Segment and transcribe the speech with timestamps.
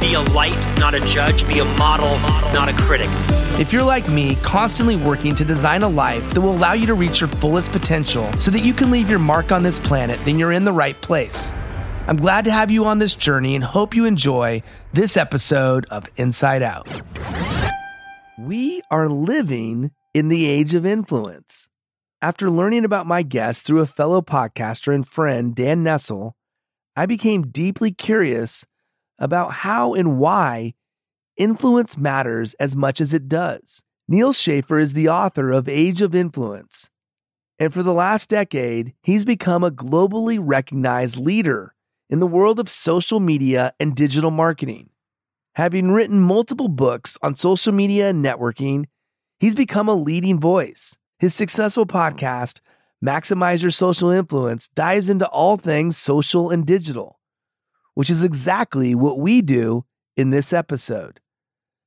[0.00, 1.46] be a light, not a judge.
[1.46, 2.18] Be a model,
[2.52, 3.08] not a critic.
[3.58, 6.94] If you're like me, constantly working to design a life that will allow you to
[6.94, 10.38] reach your fullest potential so that you can leave your mark on this planet, then
[10.38, 11.52] you're in the right place.
[12.06, 16.06] I'm glad to have you on this journey and hope you enjoy this episode of
[16.16, 16.88] Insight Out.
[18.38, 21.68] We are living in the age of influence.
[22.22, 26.32] After learning about my guest through a fellow podcaster and friend, Dan Nessel,
[26.96, 28.64] I became deeply curious
[29.18, 30.74] about how and why
[31.36, 33.82] influence matters as much as it does.
[34.08, 36.90] Neal Schaffer is the author of Age of Influence.
[37.58, 41.74] And for the last decade, he's become a globally recognized leader
[42.08, 44.90] in the world of social media and digital marketing.
[45.56, 48.84] Having written multiple books on social media and networking,
[49.40, 50.96] he's become a leading voice.
[51.18, 52.60] His successful podcast,
[53.04, 57.17] Maximize Your Social Influence, dives into all things social and digital,
[57.98, 59.84] which is exactly what we do
[60.16, 61.18] in this episode.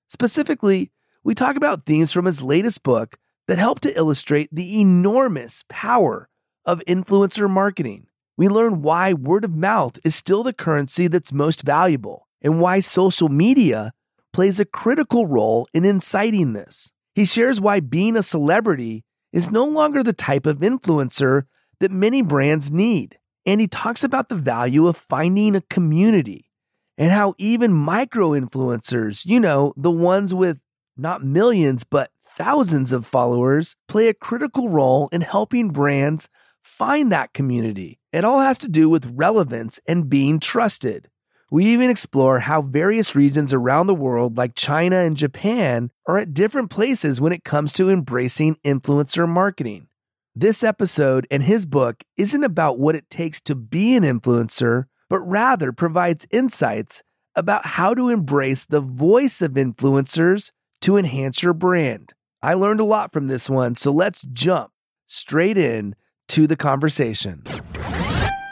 [0.10, 0.92] Specifically,
[1.24, 3.18] we talk about themes from his latest book
[3.48, 6.28] that help to illustrate the enormous power
[6.66, 8.08] of influencer marketing.
[8.36, 12.82] We learn why word of mouth is still the currency that's most valuable and why
[12.82, 13.94] social media
[14.34, 16.92] plays a critical role in inciting this.
[17.16, 21.44] He shares why being a celebrity is no longer the type of influencer
[21.80, 23.18] that many brands need.
[23.46, 26.52] And he talks about the value of finding a community
[26.98, 30.60] and how even micro influencers, you know, the ones with
[30.96, 36.30] not millions, but thousands of followers, play a critical role in helping brands
[36.62, 38.00] find that community.
[38.14, 41.10] It all has to do with relevance and being trusted.
[41.50, 46.34] We even explore how various regions around the world, like China and Japan, are at
[46.34, 49.88] different places when it comes to embracing influencer marketing.
[50.36, 55.20] This episode and his book isn't about what it takes to be an influencer, but
[55.20, 57.04] rather provides insights
[57.36, 62.14] about how to embrace the voice of influencers to enhance your brand.
[62.42, 64.72] I learned a lot from this one, so let's jump
[65.06, 65.96] straight in
[66.30, 67.44] to the conversation.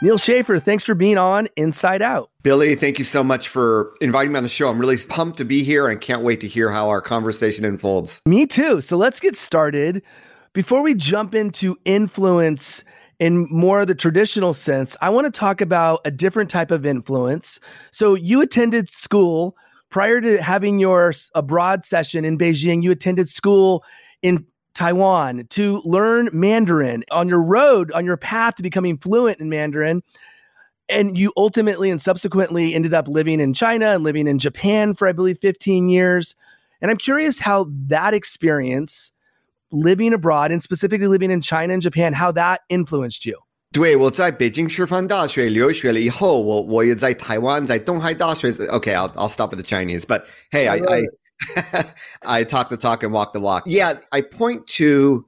[0.02, 2.30] Neal Schaffer, thanks for being on Insight Out.
[2.42, 4.68] Billy, thank you so much for inviting me on the show.
[4.68, 8.20] I'm really pumped to be here and can't wait to hear how our conversation unfolds.
[8.26, 8.82] Me too.
[8.82, 10.02] So let's get started.
[10.52, 12.82] Before we jump into influence
[13.20, 16.84] in more of the traditional sense, I want to talk about a different type of
[16.84, 17.60] influence.
[17.92, 19.56] So you attended school
[19.90, 23.84] prior to having your abroad session in Beijing, you attended school
[24.22, 24.44] in
[24.74, 30.02] Taiwan to learn Mandarin on your road, on your path to becoming fluent in Mandarin.
[30.88, 35.06] And you ultimately and subsequently ended up living in China and living in Japan for,
[35.06, 36.34] I believe, 15 years.
[36.80, 39.12] And I'm curious how that experience,
[39.71, 43.37] living abroad and specifically living in China and Japan, how that influenced you.
[43.71, 48.49] 对，我在北京师范大学留学了以后，我我也在台湾，在东海大学。
[48.51, 53.11] Okay, I'll I'll stop with the Chinese, but hey, I, I I talk the talk and
[53.11, 53.63] walk the walk.
[53.65, 55.25] Yeah, I point to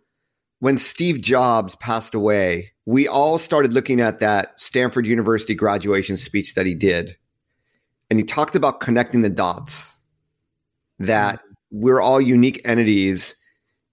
[0.60, 6.54] when Steve Jobs passed away, we all started looking at that Stanford University graduation speech
[6.54, 7.18] that he did.
[8.10, 10.06] and he talked about connecting the dots
[11.00, 11.42] that
[11.72, 13.36] we're all unique entities.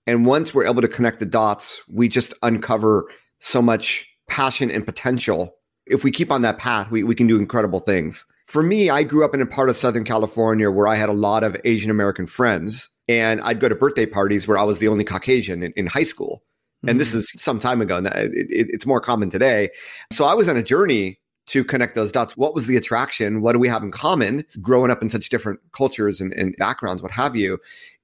[0.08, 3.10] and once we're able to connect the dots, we just uncover
[3.40, 5.56] so much passion and potential.
[5.86, 8.26] If we keep on that path, we, we can do incredible things.
[8.46, 11.14] For me, I grew up in a part of Southern California where I had a
[11.14, 14.88] lot of Asian American friends, and I'd go to birthday parties where I was the
[14.88, 16.44] only Caucasian in, in high school.
[16.82, 17.00] And mm-hmm.
[17.00, 17.98] this is some time ago.
[17.98, 19.70] It, it, it's more common today.
[20.12, 22.38] So I was on a journey to connect those dots.
[22.38, 23.42] What was the attraction?
[23.42, 27.02] What do we have in common growing up in such different cultures and, and backgrounds,
[27.02, 27.58] what have you?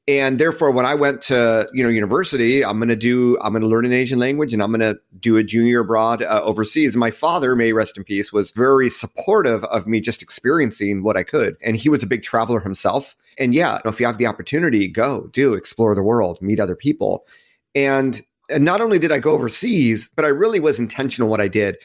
[0.07, 3.63] And therefore, when I went to you know university, I'm going to do I'm going
[3.63, 6.95] to learn an Asian language, and I'm going to do a junior abroad uh, overseas.
[6.95, 11.23] My father, may rest in peace, was very supportive of me just experiencing what I
[11.23, 13.15] could, and he was a big traveler himself.
[13.39, 17.25] And yeah, if you have the opportunity, go do explore the world, meet other people,
[17.73, 21.47] and and not only did I go overseas, but I really was intentional what I
[21.47, 21.77] did.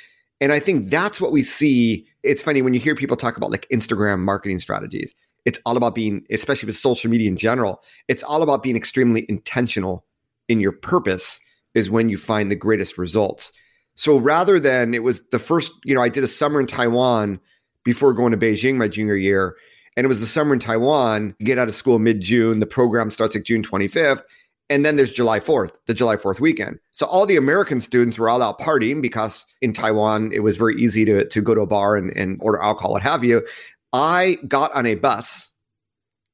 [0.42, 2.06] And I think that's what we see.
[2.22, 5.14] It's funny when you hear people talk about like Instagram marketing strategies.
[5.44, 9.26] It's all about being, especially with social media in general, it's all about being extremely
[9.28, 10.04] intentional
[10.48, 11.40] in your purpose
[11.74, 13.52] is when you find the greatest results.
[13.94, 17.40] So rather than it was the first, you know, I did a summer in Taiwan
[17.84, 19.56] before going to Beijing my junior year.
[19.96, 22.60] And it was the summer in Taiwan, get out of school mid June.
[22.60, 24.22] The program starts like June 25th.
[24.70, 26.78] And then there's July 4th, the July 4th weekend.
[26.92, 30.80] So all the American students were all out partying because in Taiwan, it was very
[30.80, 33.44] easy to, to go to a bar and, and order alcohol, what have you.
[33.92, 35.52] I got on a bus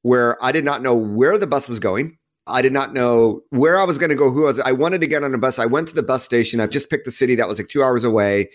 [0.03, 2.19] where I did not know where the bus was going.
[2.47, 4.61] I did not know where I was going to go, who I was.
[4.61, 5.59] I wanted to get on a bus.
[5.59, 6.61] I went to the bus station.
[6.61, 8.51] I've just picked a city that was like two hours away.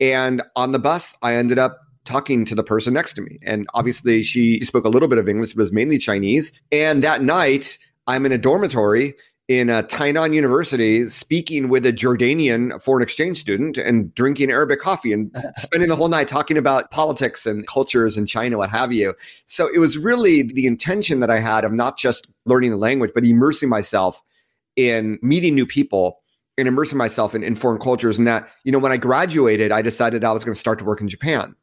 [0.00, 3.38] And on the bus, I ended up talking to the person next to me.
[3.44, 6.52] And obviously, she spoke a little bit of English, but was mainly Chinese.
[6.72, 9.14] And that night, I'm in a dormitory
[9.48, 15.12] in a Tainan University speaking with a Jordanian foreign exchange student and drinking Arabic coffee
[15.12, 19.14] and spending the whole night talking about politics and cultures in China, what have you.
[19.46, 23.12] So it was really the intention that I had of not just learning the language,
[23.14, 24.20] but immersing myself
[24.74, 26.20] in meeting new people
[26.58, 28.18] and immersing myself in, in foreign cultures.
[28.18, 30.84] And that, you know, when I graduated, I decided I was going to start to
[30.84, 31.54] work in Japan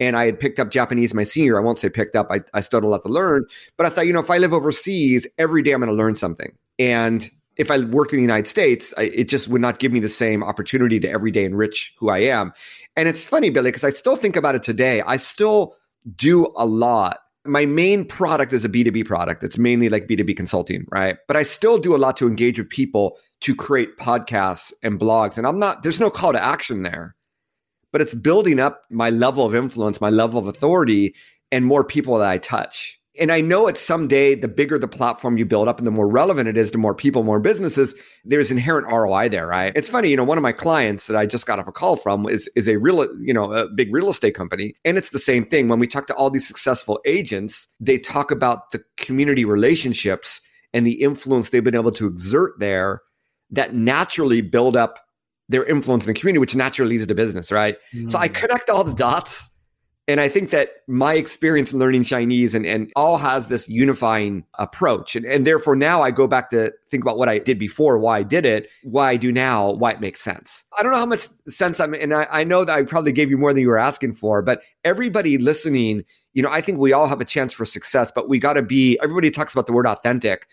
[0.00, 1.58] and I had picked up Japanese my senior.
[1.58, 2.28] I won't say picked up.
[2.30, 3.44] I, I still had a lot to learn,
[3.76, 6.14] but I thought, you know, if I live overseas, every day I'm going to learn
[6.14, 6.56] something.
[6.78, 10.00] And if I worked in the United States, I, it just would not give me
[10.00, 12.52] the same opportunity to every day enrich who I am.
[12.96, 15.02] And it's funny, Billy, because I still think about it today.
[15.02, 15.74] I still
[16.14, 17.20] do a lot.
[17.44, 19.42] My main product is a B2B product.
[19.42, 21.16] It's mainly like B2B consulting, right?
[21.26, 25.38] But I still do a lot to engage with people to create podcasts and blogs.
[25.38, 27.16] And I'm not, there's no call to action there
[27.92, 31.14] but it's building up my level of influence, my level of authority,
[31.50, 32.97] and more people that I touch.
[33.18, 36.08] And I know it's someday the bigger the platform you build up and the more
[36.08, 37.94] relevant it is to more people, more businesses,
[38.24, 39.72] there's inherent ROI there, right?
[39.74, 41.96] It's funny, you know, one of my clients that I just got off a call
[41.96, 44.74] from is, is a real, you know, a big real estate company.
[44.84, 45.68] And it's the same thing.
[45.68, 50.40] When we talk to all these successful agents, they talk about the community relationships
[50.72, 53.02] and the influence they've been able to exert there
[53.50, 55.00] that naturally build up
[55.48, 57.76] their influence in the community, which naturally leads to business, right?
[57.94, 58.10] Mm.
[58.10, 58.34] So I mm.
[58.34, 59.50] connect all the dots.
[60.08, 65.14] And I think that my experience learning Chinese and, and all has this unifying approach.
[65.14, 68.18] And, and therefore now I go back to think about what I did before, why
[68.18, 70.64] I did it, why I do now, why it makes sense.
[70.78, 73.28] I don't know how much sense I'm and I, I know that I probably gave
[73.28, 76.94] you more than you were asking for, but everybody listening, you know, I think we
[76.94, 79.74] all have a chance for success, but we got to be, everybody talks about the
[79.74, 80.46] word authentic.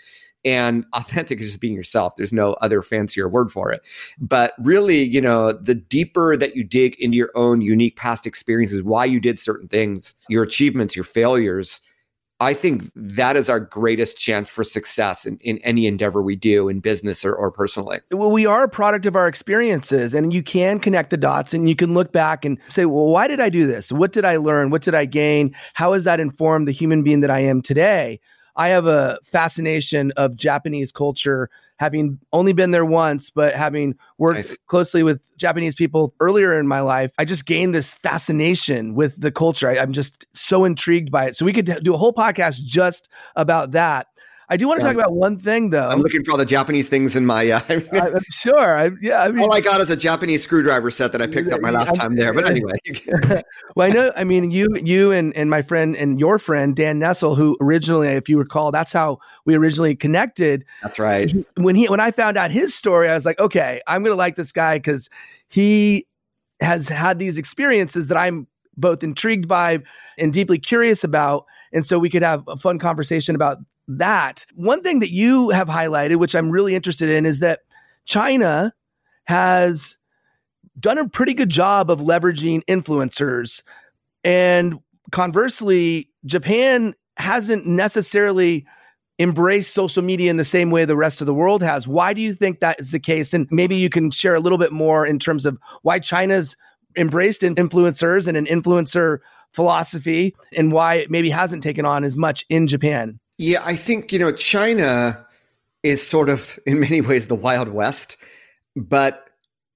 [0.45, 2.15] And authentic is just being yourself.
[2.15, 3.81] There's no other fancier word for it.
[4.19, 8.83] But really, you know, the deeper that you dig into your own unique past experiences,
[8.83, 11.81] why you did certain things, your achievements, your failures,
[12.41, 16.67] I think that is our greatest chance for success in, in any endeavor we do
[16.67, 17.99] in business or, or personally.
[18.11, 21.69] Well, we are a product of our experiences, and you can connect the dots and
[21.69, 23.89] you can look back and say, well, why did I do this?
[23.89, 24.69] What did I learn?
[24.69, 25.55] What did I gain?
[25.75, 28.19] How has that informed the human being that I am today?
[28.55, 34.37] I have a fascination of Japanese culture, having only been there once, but having worked
[34.37, 34.57] nice.
[34.67, 37.11] closely with Japanese people earlier in my life.
[37.17, 39.69] I just gained this fascination with the culture.
[39.69, 41.35] I, I'm just so intrigued by it.
[41.35, 44.07] So we could do a whole podcast just about that.
[44.49, 44.93] I do want to yeah.
[44.93, 45.89] talk about one thing, though.
[45.89, 47.49] I'm looking for all the Japanese things in my.
[47.49, 48.77] Uh, I, am sure.
[48.77, 49.23] I, yeah.
[49.23, 51.71] I mean, all I got is a Japanese screwdriver set that I picked up my
[51.71, 52.33] last time there.
[52.33, 52.73] But anyway.
[53.75, 54.11] well, I know.
[54.15, 58.09] I mean, you, you, and and my friend and your friend Dan Nessel, who originally,
[58.09, 60.63] if you recall, that's how we originally connected.
[60.83, 61.33] That's right.
[61.55, 64.17] When he when I found out his story, I was like, okay, I'm going to
[64.17, 65.09] like this guy because
[65.47, 66.05] he
[66.61, 68.47] has had these experiences that I'm
[68.77, 69.79] both intrigued by
[70.17, 71.45] and deeply curious about.
[71.73, 74.45] And so we could have a fun conversation about that.
[74.55, 77.61] One thing that you have highlighted, which I'm really interested in, is that
[78.05, 78.73] China
[79.25, 79.97] has
[80.79, 83.61] done a pretty good job of leveraging influencers.
[84.23, 84.79] And
[85.11, 88.65] conversely, Japan hasn't necessarily
[89.17, 91.87] embraced social media in the same way the rest of the world has.
[91.87, 93.33] Why do you think that is the case?
[93.33, 96.57] And maybe you can share a little bit more in terms of why China's
[96.97, 99.19] embraced influencers and an influencer
[99.53, 103.19] philosophy and why it maybe hasn't taken on as much in Japan.
[103.37, 105.25] Yeah, I think, you know, China
[105.83, 108.17] is sort of in many ways the Wild West.
[108.75, 109.29] But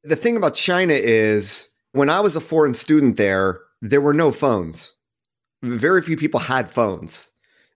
[0.04, 4.32] the thing about China is when I was a foreign student there, there were no
[4.32, 4.96] phones.
[5.62, 7.32] Very few people had phones.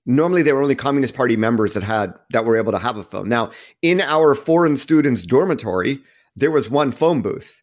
[0.05, 3.03] Normally, there were only Communist Party members that had that were able to have a
[3.03, 3.29] phone.
[3.29, 5.97] Now, in our foreign students' dormitory,
[6.35, 7.61] there was one phone booth,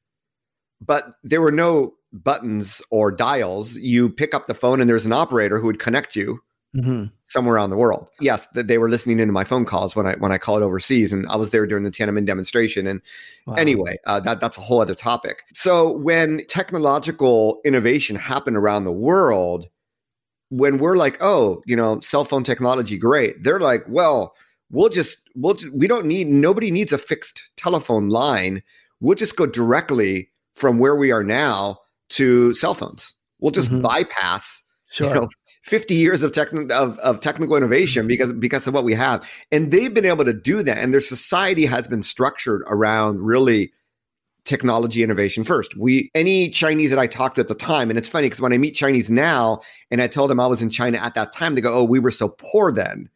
[0.81, 3.77] but there were no buttons or dials.
[3.77, 6.41] You pick up the phone, and there's an operator who would connect you
[6.77, 7.05] mm-hmm.
[7.25, 8.11] somewhere around the world.
[8.21, 11.27] Yes, they were listening into my phone calls when I when I called overseas, and
[11.29, 12.87] I was there during the Tiananmen demonstration.
[12.87, 13.01] And
[13.47, 13.55] wow.
[13.55, 15.43] anyway, uh, that that's a whole other topic.
[15.55, 19.67] So when technological innovation happened around the world,
[20.51, 23.43] when we're like, oh, you know, cell phone technology, great.
[23.43, 24.35] They're like, well,
[24.71, 28.63] we'll just we'll we don't need nobody needs a fixed telephone line.
[29.01, 31.79] We'll just go directly from where we are now
[32.11, 33.15] to cell phones.
[33.39, 33.81] We'll just mm-hmm.
[33.81, 35.09] bypass sure.
[35.09, 35.29] you know,
[35.63, 38.09] 50 years of, techn- of, of technical innovation mm-hmm.
[38.09, 39.31] because, because of what we have.
[39.53, 40.79] And they've been able to do that.
[40.79, 43.73] And their society has been structured around really
[44.45, 45.77] technology innovation first.
[45.77, 48.53] We any Chinese that I talked to at the time, and it's funny because when
[48.53, 51.55] I meet Chinese now and I tell them I was in China at that time,
[51.55, 53.09] they go, "Oh, we were so poor then."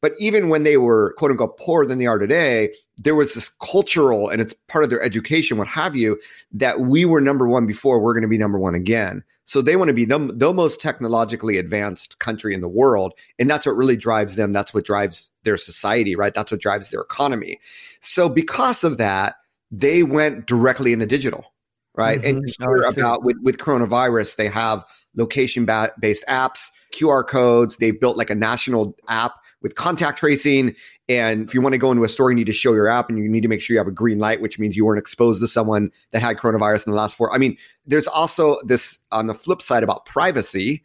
[0.00, 3.50] But even when they were quote unquote poorer than they are today, there was this
[3.60, 6.18] cultural and it's part of their education, what have you,
[6.52, 9.22] that we were number one before, we're going to be number one again.
[9.50, 13.14] So they want to be the, the most technologically advanced country in the world.
[13.40, 14.52] And that's what really drives them.
[14.52, 16.32] That's what drives their society, right?
[16.32, 17.58] That's what drives their economy.
[17.98, 19.34] So because of that,
[19.72, 21.52] they went directly into digital,
[21.96, 22.20] right?
[22.20, 22.36] Mm-hmm.
[22.36, 24.84] And you hear about with, with coronavirus, they have
[25.20, 25.66] location
[26.00, 27.76] based apps, QR codes.
[27.76, 30.74] They built like a national app with contact tracing.
[31.08, 33.08] And if you want to go into a store, you need to show your app
[33.08, 34.98] and you need to make sure you have a green light, which means you weren't
[34.98, 37.32] exposed to someone that had coronavirus in the last four.
[37.34, 40.82] I mean, there's also this on the flip side about privacy.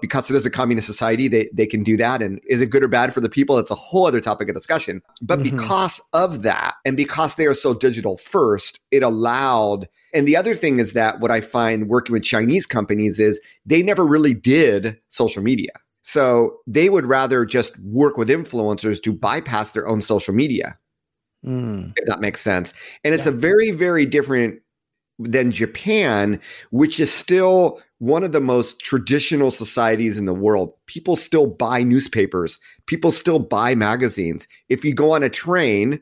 [0.00, 2.22] Because it is a communist society, they, they can do that.
[2.22, 3.58] And is it good or bad for the people?
[3.58, 5.02] It's a whole other topic of discussion.
[5.20, 5.56] But mm-hmm.
[5.56, 10.54] because of that, and because they are so digital first, it allowed and the other
[10.54, 14.98] thing is that what I find working with Chinese companies is they never really did
[15.08, 15.72] social media.
[16.02, 20.78] So they would rather just work with influencers to bypass their own social media.
[21.46, 21.92] Mm.
[21.96, 22.74] If that makes sense.
[23.04, 23.32] And it's yeah.
[23.32, 24.60] a very, very different
[25.24, 30.72] than Japan, which is still one of the most traditional societies in the world.
[30.86, 34.48] People still buy newspapers, people still buy magazines.
[34.68, 36.00] If you go on a train,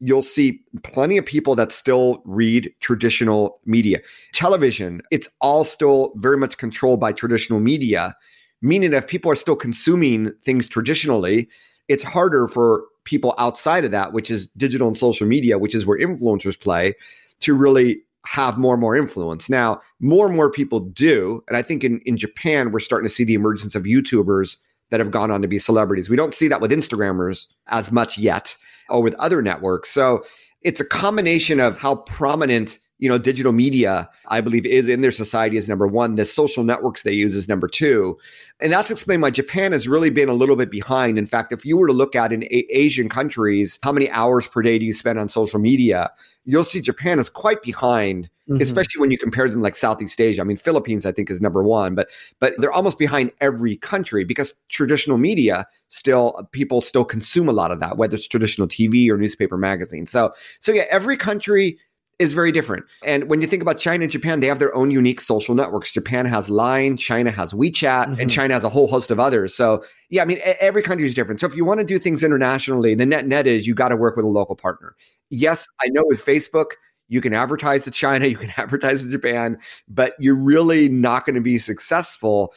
[0.00, 4.00] you'll see plenty of people that still read traditional media.
[4.34, 8.14] Television, it's all still very much controlled by traditional media
[8.62, 11.48] meaning if people are still consuming things traditionally,
[11.88, 15.86] it's harder for people outside of that, which is digital and social media, which is
[15.86, 16.94] where influencers play,
[17.40, 19.48] to really have more and more influence.
[19.48, 21.42] Now, more and more people do.
[21.48, 24.56] And I think in, in Japan, we're starting to see the emergence of YouTubers
[24.90, 26.10] that have gone on to be celebrities.
[26.10, 28.56] We don't see that with Instagrammers as much yet
[28.88, 29.90] or with other networks.
[29.90, 30.24] So
[30.62, 35.10] it's a combination of how prominent you know, digital media, I believe, is in their
[35.10, 36.14] society as number one.
[36.14, 38.16] The social networks they use is number two.
[38.58, 41.18] And that's explained why Japan has really been a little bit behind.
[41.18, 44.48] In fact, if you were to look at in a- Asian countries, how many hours
[44.48, 46.10] per day do you spend on social media?
[46.46, 48.62] You'll see Japan is quite behind, mm-hmm.
[48.62, 50.40] especially when you compare them like Southeast Asia.
[50.40, 54.24] I mean, Philippines, I think, is number one, but but they're almost behind every country
[54.24, 59.10] because traditional media still people still consume a lot of that, whether it's traditional TV
[59.10, 60.06] or newspaper magazine.
[60.06, 61.78] So so yeah, every country
[62.18, 62.84] is very different.
[63.04, 65.90] And when you think about China and Japan, they have their own unique social networks.
[65.90, 68.20] Japan has Line, China has WeChat, mm-hmm.
[68.20, 69.54] and China has a whole host of others.
[69.54, 71.40] So, yeah, I mean, every country is different.
[71.40, 73.96] So, if you want to do things internationally, the net net is you got to
[73.96, 74.96] work with a local partner.
[75.28, 76.72] Yes, I know with Facebook,
[77.08, 79.58] you can advertise to China, you can advertise to Japan,
[79.88, 82.54] but you're really not going to be successful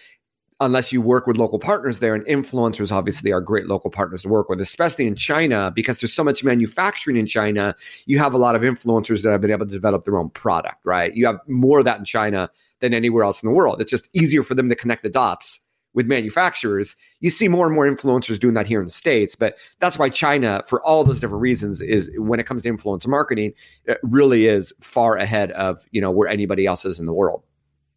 [0.61, 2.13] unless you work with local partners there.
[2.13, 6.13] And influencers obviously are great local partners to work with, especially in China, because there's
[6.13, 7.75] so much manufacturing in China.
[8.05, 10.85] You have a lot of influencers that have been able to develop their own product,
[10.85, 11.13] right?
[11.13, 12.49] You have more of that in China
[12.81, 13.81] than anywhere else in the world.
[13.81, 15.61] It's just easier for them to connect the dots
[15.93, 16.95] with manufacturers.
[17.19, 20.09] You see more and more influencers doing that here in the States, but that's why
[20.09, 23.53] China, for all those different reasons, is when it comes to influencer marketing,
[23.85, 27.43] it really is far ahead of, you know, where anybody else is in the world.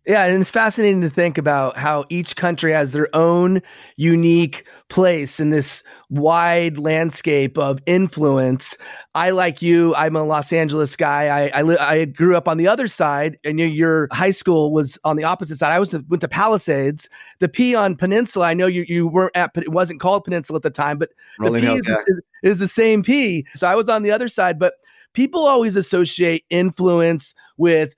[0.05, 3.63] Yeah, and it's fascinating to think about how each country has their own
[3.97, 8.77] unique place in this wide landscape of influence.
[9.15, 11.29] I, like you, I'm a Los Angeles guy.
[11.29, 14.73] I I, li- I grew up on the other side, and your, your high school
[14.73, 15.71] was on the opposite side.
[15.71, 18.47] I was went to Palisades, the P on Peninsula.
[18.47, 21.65] I know you you weren't at it wasn't called Peninsula at the time, but Rolling
[21.65, 23.47] the P is, is, is the same P.
[23.55, 24.75] So I was on the other side, but
[25.13, 27.95] people always associate influence with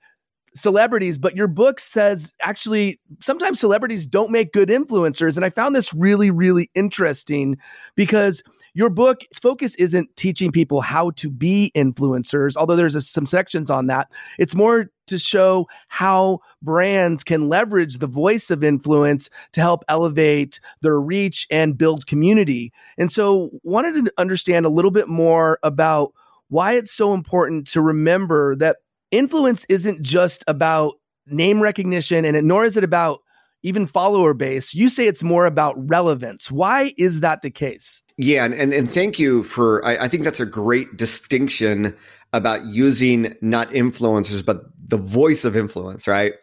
[0.55, 5.35] celebrities, but your book says actually sometimes celebrities don't make good influencers.
[5.35, 7.57] And I found this really, really interesting
[7.95, 8.41] because
[8.73, 13.69] your book focus isn't teaching people how to be influencers, although there's a, some sections
[13.69, 14.11] on that.
[14.37, 20.59] It's more to show how brands can leverage the voice of influence to help elevate
[20.81, 22.73] their reach and build community.
[22.97, 26.13] And so, wanted to understand a little bit more about
[26.49, 28.77] why it's so important to remember that
[29.15, 30.95] influence isn't just about
[31.27, 33.19] name recognition and nor is it about
[33.63, 34.75] even follower base.
[34.75, 36.51] You say it's more about relevance.
[36.51, 38.03] Why is that the case?
[38.17, 41.95] Yeah, and and, and thank you for I, I think that's a great distinction
[42.31, 46.33] about using not influencers, but the voice of influence, right?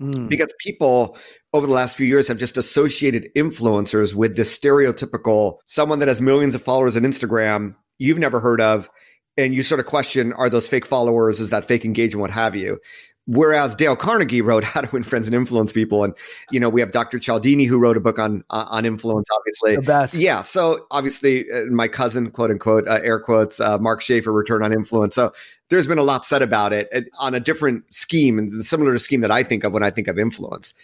[0.00, 0.28] Mm.
[0.28, 1.16] Because people
[1.52, 6.22] over the last few years have just associated influencers with this stereotypical someone that has
[6.22, 8.90] millions of followers on Instagram you've never heard of
[9.36, 11.40] and you sort of question are those fake followers?
[11.40, 12.20] Is that fake engagement?
[12.20, 12.78] What have you?
[13.26, 16.04] Whereas dale carnegie wrote how to win friends and influence people.
[16.04, 16.14] And
[16.50, 19.76] you know we have dr cialdini who wrote a book on uh, on influence obviously.
[19.76, 20.14] The best.
[20.14, 20.42] Yeah.
[20.42, 24.72] So obviously uh, my cousin quote unquote uh, air quotes uh, mark schaefer return on
[24.72, 25.14] influence.
[25.14, 25.32] So
[25.70, 29.22] there's been a lot said about it on a different scheme and similar to scheme
[29.22, 30.74] that i think of when i think of influence.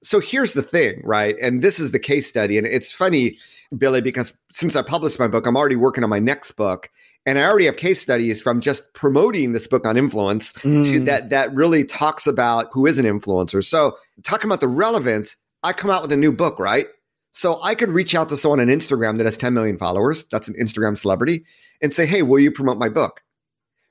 [0.00, 1.36] So here's the thing right?
[1.40, 2.56] And this is the case study.
[2.58, 3.38] And it's funny
[3.76, 6.88] billy because since i published my book i'm already working on my next book
[7.26, 10.84] and I already have case studies from just promoting this book on influence mm.
[10.90, 13.62] to that that really talks about who is an influencer.
[13.62, 16.86] So talking about the relevance, I come out with a new book, right?
[17.32, 20.48] So I could reach out to someone on Instagram that has 10 million followers, that's
[20.48, 21.44] an Instagram celebrity,
[21.82, 23.20] and say, hey, will you promote my book?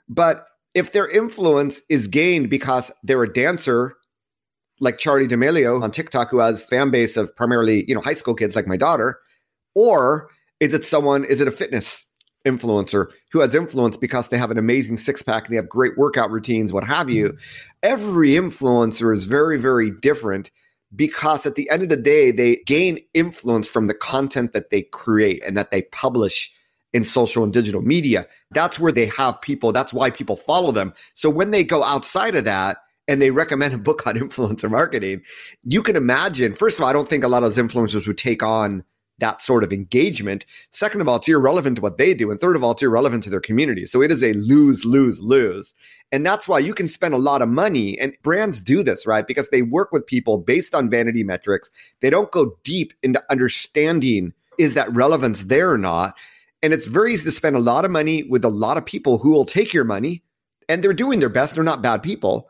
[0.10, 3.98] But if their influence is gained because they're a dancer
[4.80, 8.34] like Charli D'Amelio on TikTok, who has fan base of primarily, you know, high school
[8.34, 9.20] kids like my daughter,
[9.76, 10.30] or
[10.60, 12.07] is it someone, is it a fitness
[12.48, 15.98] influencer who has influence because they have an amazing six pack and they have great
[15.98, 17.30] workout routines, what have you.
[17.30, 17.38] Mm-hmm.
[17.84, 20.52] Every influencer is very, very different
[20.96, 24.84] because at the end of the day, they gain influence from the content that they
[24.84, 26.52] create and that they publish
[26.94, 28.26] in social and digital media.
[28.52, 29.72] That's where they have people.
[29.72, 30.94] That's why people follow them.
[31.14, 35.22] So when they go outside of that, and they recommend a book on influencer marketing,
[35.64, 36.54] you can imagine.
[36.54, 38.84] First of all, I don't think a lot of those influencers would take on
[39.20, 40.46] that sort of engagement.
[40.72, 42.30] Second of all, it's irrelevant to what they do.
[42.30, 43.86] And third of all, it's irrelevant to their community.
[43.86, 45.74] So it is a lose, lose, lose.
[46.12, 48.00] And that's why you can spend a lot of money.
[48.00, 49.28] And brands do this, right?
[49.28, 51.70] Because they work with people based on vanity metrics.
[52.02, 56.18] They don't go deep into understanding is that relevance there or not.
[56.64, 59.20] And it's very easy to spend a lot of money with a lot of people
[59.20, 60.24] who will take your money
[60.68, 61.56] and they're doing their best.
[61.56, 62.50] They're not bad people.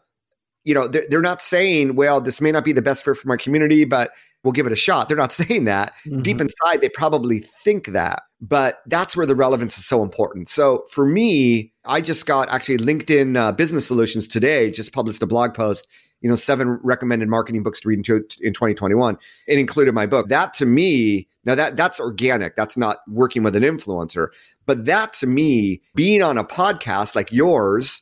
[0.64, 3.28] You know, they're, they're not saying, well, this may not be the best fit for
[3.28, 4.12] my community, but
[4.48, 5.10] we'll give it a shot.
[5.10, 5.94] They're not saying that.
[6.06, 6.22] Mm-hmm.
[6.22, 8.24] Deep inside, they probably think that.
[8.40, 10.48] But that's where the relevance is so important.
[10.48, 15.28] So for me, I just got actually LinkedIn uh, Business Solutions today, just published a
[15.28, 15.86] blog post,
[16.22, 19.18] you know, seven recommended marketing books to read in, in 2021.
[19.48, 20.30] It included my book.
[20.30, 22.56] That to me, now that that's organic.
[22.56, 24.28] That's not working with an influencer.
[24.66, 28.02] But that to me, being on a podcast like yours,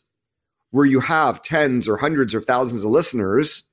[0.69, 3.63] where you have tens or hundreds or thousands of listeners,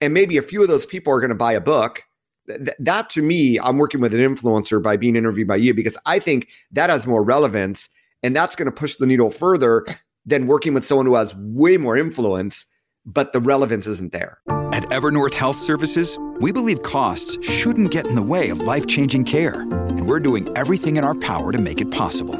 [0.00, 2.02] and maybe a few of those people are going to buy a book.
[2.48, 5.98] Th- that to me i'm working with an influencer by being interviewed by you because
[6.06, 7.90] i think that has more relevance
[8.22, 9.84] and that's going to push the needle further
[10.26, 12.66] than working with someone who has way more influence
[13.04, 14.38] but the relevance isn't there.
[14.72, 19.62] At evernorth health services we believe costs shouldn't get in the way of life-changing care
[19.62, 22.36] and we're doing everything in our power to make it possible.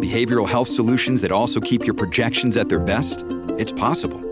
[0.00, 3.24] Behavioral health solutions that also keep your projections at their best?
[3.58, 4.31] It's possible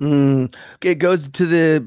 [0.00, 0.52] Mm,
[0.82, 1.86] it goes to the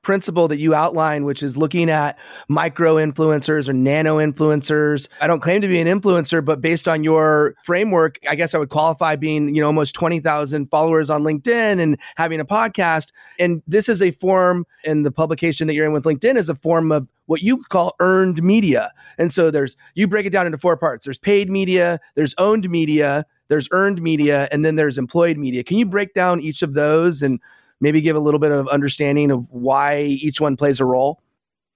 [0.00, 5.06] principle that you outline, which is looking at micro influencers or nano influencers.
[5.20, 8.58] I don't claim to be an influencer, but based on your framework, I guess I
[8.58, 13.12] would qualify being, you know, almost 20,000 followers on LinkedIn and having a podcast.
[13.38, 16.54] And this is a form and the publication that you're in with LinkedIn is a
[16.54, 18.92] form of what you call earned media.
[19.18, 21.04] And so there's, you break it down into four parts.
[21.04, 25.62] There's paid media, there's owned media, there's earned media, and then there's employed media.
[25.62, 27.38] Can you break down each of those and
[27.82, 31.20] maybe give a little bit of understanding of why each one plays a role?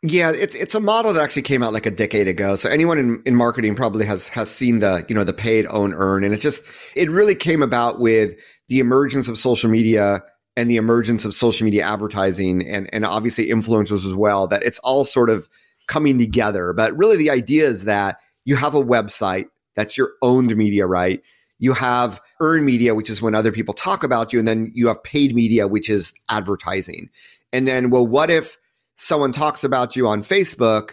[0.01, 2.57] Yeah, it's it's a model that actually came out like a decade ago.
[2.57, 5.93] So anyone in, in marketing probably has has seen the you know the paid own
[5.93, 8.35] earn, and it's just it really came about with
[8.69, 10.23] the emergence of social media
[10.57, 14.47] and the emergence of social media advertising and and obviously influencers as well.
[14.47, 15.47] That it's all sort of
[15.89, 16.73] coming together.
[16.73, 21.23] But really, the idea is that you have a website that's your owned media, right?
[21.59, 24.89] You have earned media, which is when other people talk about you, and then you
[24.89, 27.09] have paid media, which is advertising.
[27.53, 28.59] And then, well, what if
[28.97, 30.93] someone talks about you on Facebook,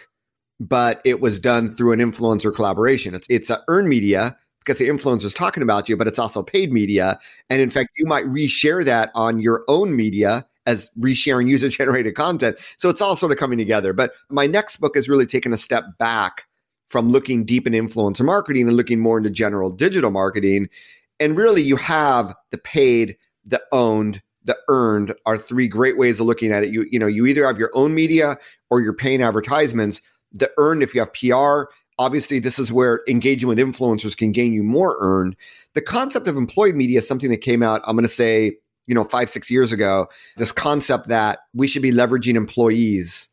[0.60, 3.14] but it was done through an influencer collaboration.
[3.14, 6.72] It's it's earned media because the influencer is talking about you, but it's also paid
[6.72, 7.18] media.
[7.50, 12.14] And in fact, you might reshare that on your own media as resharing user generated
[12.14, 12.56] content.
[12.78, 13.92] So it's all sort of coming together.
[13.92, 16.46] But my next book has really taken a step back
[16.94, 20.68] from looking deep in influencer marketing and looking more into general digital marketing.
[21.18, 26.26] And really, you have the paid, the owned, the earned are three great ways of
[26.26, 26.68] looking at it.
[26.68, 28.36] You you know you either have your own media
[28.70, 30.02] or you're paying advertisements.
[30.30, 34.52] The earned, if you have PR, obviously this is where engaging with influencers can gain
[34.52, 35.34] you more earned.
[35.74, 37.80] The concept of employed media is something that came out.
[37.88, 40.06] I'm going to say you know five six years ago.
[40.36, 43.30] This concept that we should be leveraging employees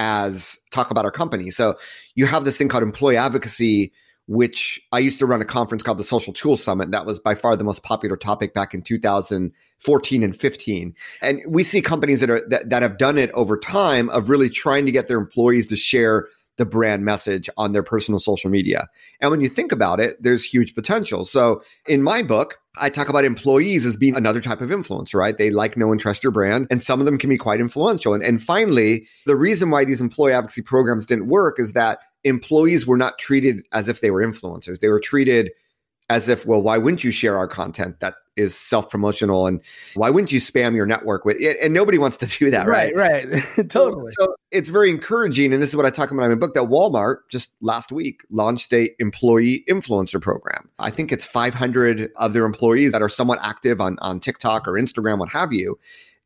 [0.00, 1.50] as talk about our company.
[1.50, 1.76] So
[2.14, 3.92] you have this thing called employee advocacy
[4.26, 6.90] which I used to run a conference called the Social Tools Summit.
[6.90, 10.94] That was by far the most popular topic back in 2014 and 15.
[11.20, 14.48] And we see companies that are that, that have done it over time of really
[14.48, 18.86] trying to get their employees to share the brand message on their personal social media.
[19.20, 21.24] And when you think about it, there's huge potential.
[21.24, 25.36] So in my book, I talk about employees as being another type of influence, right?
[25.36, 28.14] They like, know, and trust your brand, and some of them can be quite influential.
[28.14, 32.86] And, and finally, the reason why these employee advocacy programs didn't work is that employees
[32.86, 34.80] were not treated as if they were influencers.
[34.80, 35.52] They were treated
[36.10, 39.46] as if, well, why wouldn't you share our content that is self promotional?
[39.46, 39.60] And
[39.94, 41.56] why wouldn't you spam your network with it?
[41.62, 42.94] And nobody wants to do that, right?
[42.94, 43.44] Right, right.
[43.70, 44.12] totally.
[44.18, 45.52] So, so, it's very encouraging.
[45.52, 48.22] And this is what I talk about in my book that Walmart just last week
[48.30, 50.68] launched a employee influencer program.
[50.78, 54.72] I think it's 500 of their employees that are somewhat active on, on TikTok or
[54.72, 55.78] Instagram, what have you.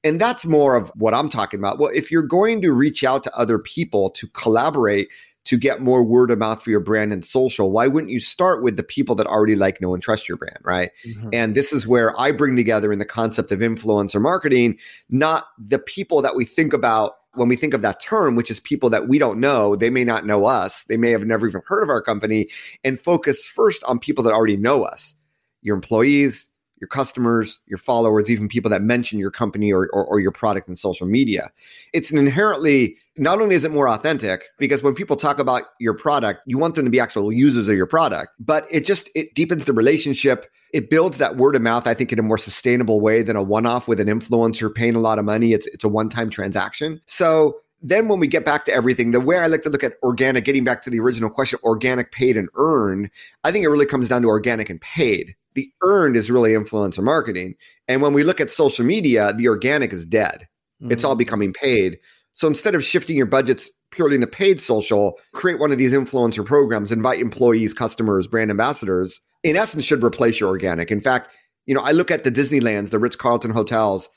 [0.05, 1.79] And that's more of what I'm talking about.
[1.79, 5.09] Well, if you're going to reach out to other people to collaborate,
[5.49, 8.63] to get more word of mouth for your brand and social, why wouldn't you start
[8.63, 10.91] with the people that already like, know, and trust your brand, right?
[11.07, 11.31] Mm-hmm.
[11.33, 15.79] And this is where I bring together in the concept of influencer marketing, not the
[15.79, 19.09] people that we think about when we think of that term, which is people that
[19.09, 21.89] we don't know, they may not know us, they may have never even heard of
[21.89, 22.49] our company,
[22.85, 25.17] and focus first on people that already know us,
[25.63, 30.21] your employees, your customers, your followers, even people that mention your company or, or, or
[30.21, 31.51] your product in social media.
[31.95, 35.95] It's an inherently not only is it more authentic because when people talk about your
[35.95, 39.35] product you want them to be actual users of your product but it just it
[39.35, 40.47] deepens the relationship.
[40.75, 43.43] It builds that word of mouth i think in a more sustainable way than a
[43.43, 45.53] one-off with an influencer paying a lot of money.
[45.53, 47.01] It's it's a one-time transaction.
[47.07, 49.95] So then when we get back to everything the way i like to look at
[50.03, 53.09] organic getting back to the original question organic paid and earned
[53.45, 55.35] i think it really comes down to organic and paid.
[55.55, 57.57] The earned is really influencer marketing.
[57.89, 60.49] And when we look at social media the organic is dead.
[60.81, 60.93] Mm-hmm.
[60.93, 61.99] it's all becoming paid
[62.39, 66.47] so instead of shifting your budgets purely into paid social, create one of these influencer
[66.47, 69.21] programs, invite employees, customers, brand ambassadors.
[69.43, 70.93] In essence, should replace your organic.
[70.93, 71.31] In fact,
[71.67, 74.09] you know, I look at the Disneylands, the Ritz Carlton hotels,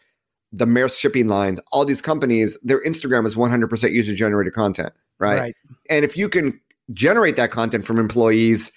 [0.52, 5.40] the Maersk shipping lines, all these companies, their Instagram is 100% user generated content, right?
[5.40, 5.56] right?
[5.90, 6.62] And if you can
[6.94, 8.72] generate that content from employees,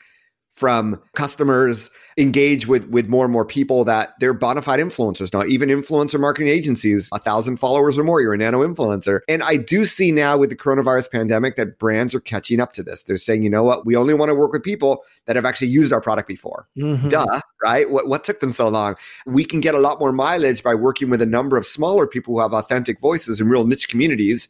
[0.55, 5.45] from customers, engage with with more and more people that they're bona fide influencers now.
[5.45, 9.21] Even influencer marketing agencies, a thousand followers or more, you're a nano influencer.
[9.29, 12.83] And I do see now with the coronavirus pandemic that brands are catching up to
[12.83, 13.03] this.
[13.03, 15.69] They're saying, you know what, we only want to work with people that have actually
[15.69, 16.69] used our product before.
[16.77, 17.09] Mm-hmm.
[17.09, 17.91] Duh, right?
[17.91, 18.97] What what took them so long?
[19.27, 22.35] We can get a lot more mileage by working with a number of smaller people
[22.35, 24.49] who have authentic voices in real niche communities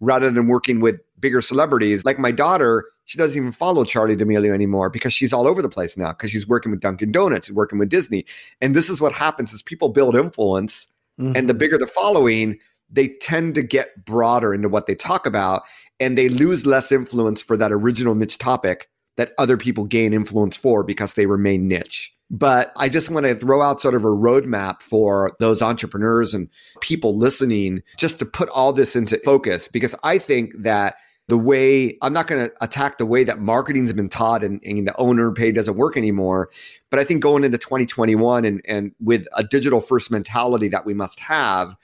[0.00, 2.04] rather than working with bigger celebrities.
[2.04, 5.68] Like my daughter, she doesn't even follow Charli D'Amelio anymore because she's all over the
[5.68, 8.26] place now because she's working with Dunkin' Donuts, she's working with Disney.
[8.60, 10.88] And this is what happens is people build influence
[11.18, 11.34] mm-hmm.
[11.36, 11.58] and the mm-hmm.
[11.58, 12.58] bigger the following,
[12.90, 15.62] they tend to get broader into what they talk about
[16.00, 20.56] and they lose less influence for that original niche topic that other people gain influence
[20.56, 22.12] for because they remain niche.
[22.28, 26.48] But I just want to throw out sort of a roadmap for those entrepreneurs and
[26.80, 30.96] people listening just to put all this into focus because I think that
[31.28, 34.86] the way I'm not going to attack the way that marketing's been taught and, and,
[34.86, 36.50] the owner pay doesn't work anymore.
[36.90, 40.94] But I think going into 2021 and, and with a digital first mentality that we
[40.94, 41.76] must have,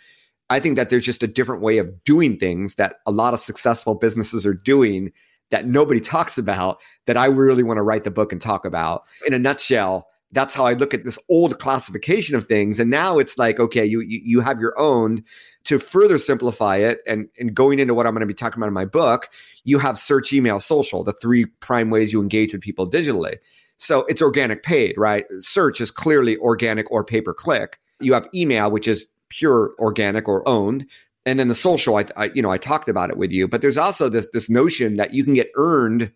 [0.48, 3.40] I think that there's just a different way of doing things that a lot of
[3.40, 5.12] successful businesses are doing
[5.50, 9.04] that nobody talks about that I really want to write the book and talk about.
[9.26, 12.80] In a nutshell, that's how I look at this old classification of things.
[12.80, 15.22] And now it's like, okay, you you, you have your own
[15.64, 18.66] to further simplify it and, and going into what I'm going to be talking about
[18.66, 19.28] in my book,
[19.64, 23.36] you have search, email, social, the three prime ways you engage with people digitally.
[23.76, 25.24] So it's organic paid, right?
[25.40, 27.78] Search is clearly organic or pay per click.
[28.00, 30.86] You have email, which is pure organic or owned.
[31.24, 33.62] And then the social, I, I, you know, I talked about it with you, but
[33.62, 36.12] there's also this this notion that you can get earned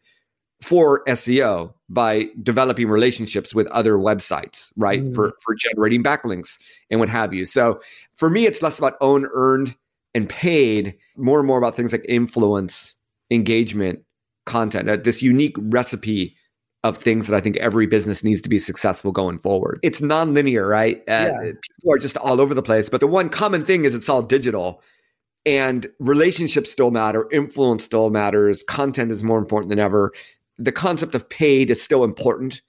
[0.60, 5.02] for SEO by developing relationships with other websites, right?
[5.02, 5.14] Mm.
[5.14, 6.58] For for generating backlinks
[6.90, 7.44] and what have you.
[7.44, 7.80] So
[8.14, 9.74] for me, it's less about own, earned,
[10.14, 12.98] and paid, more and more about things like influence,
[13.30, 14.02] engagement,
[14.46, 14.88] content.
[14.88, 16.34] Uh, this unique recipe
[16.84, 19.80] of things that I think every business needs to be successful going forward.
[19.82, 20.98] It's non-linear, right?
[21.00, 21.40] Uh, yeah.
[21.40, 24.22] People are just all over the place, but the one common thing is it's all
[24.22, 24.82] digital.
[25.44, 30.12] And relationships still matter, influence still matters, content is more important than ever
[30.58, 32.60] the concept of paid is still important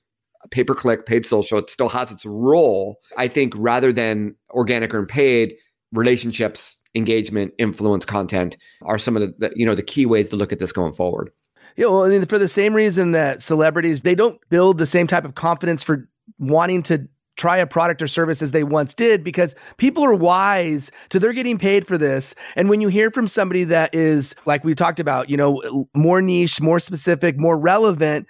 [0.51, 2.99] pay per click, paid social, it still has its role.
[3.17, 5.55] I think rather than organic or paid,
[5.91, 10.35] relationships, engagement, influence, content are some of the, the, you know the key ways to
[10.35, 11.31] look at this going forward.
[11.75, 15.07] Yeah, well, I mean, for the same reason that celebrities they don't build the same
[15.07, 16.07] type of confidence for
[16.39, 20.91] wanting to try a product or service as they once did because people are wise
[21.09, 22.35] to they're getting paid for this.
[22.55, 26.21] And when you hear from somebody that is, like we talked about, you know, more
[26.21, 28.27] niche, more specific, more relevant,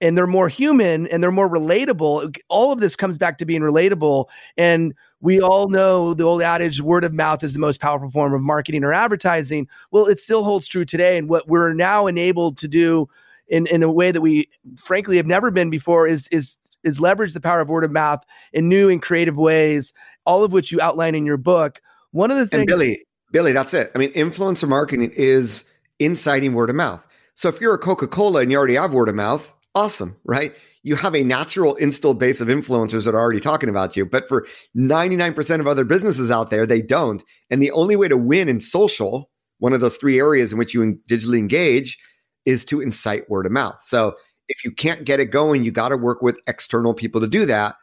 [0.00, 3.62] and they're more human and they're more relatable, all of this comes back to being
[3.62, 4.26] relatable.
[4.56, 8.34] And we all know the old adage word of mouth is the most powerful form
[8.34, 9.68] of marketing or advertising.
[9.90, 11.16] Well, it still holds true today.
[11.16, 13.08] And what we're now enabled to do
[13.48, 14.48] in, in a way that we
[14.84, 18.24] frankly have never been before is is is leverage the power of word of mouth
[18.52, 19.92] in new and creative ways,
[20.24, 21.80] all of which you outline in your book.
[22.12, 23.90] One of the things, and Billy, Billy, that's it.
[23.94, 25.64] I mean, influencer marketing is
[25.98, 27.06] inciting word of mouth.
[27.34, 30.54] So if you're a Coca Cola and you already have word of mouth, awesome, right?
[30.84, 34.06] You have a natural installed base of influencers that are already talking about you.
[34.06, 37.24] But for 99% of other businesses out there, they don't.
[37.50, 40.74] And the only way to win in social, one of those three areas in which
[40.74, 41.98] you digitally engage,
[42.44, 43.80] is to incite word of mouth.
[43.82, 44.14] So
[44.48, 47.46] if you can't get it going, you got to work with external people to do
[47.46, 47.76] that.